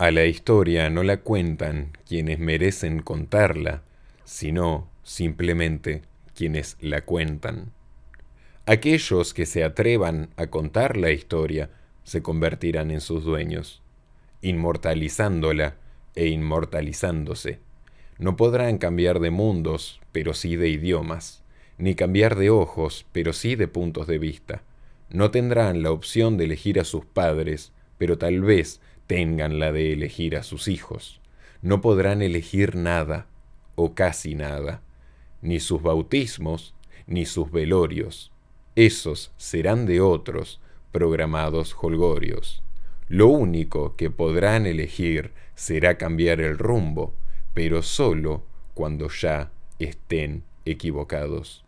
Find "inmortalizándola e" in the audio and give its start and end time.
14.40-16.28